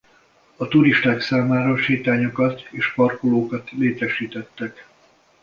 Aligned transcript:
A 0.55 0.67
turisták 0.67 1.21
számára 1.21 1.77
sétányokat 1.77 2.61
és 2.71 2.93
parkolókat 2.93 3.71
létesítettek. 3.71 4.85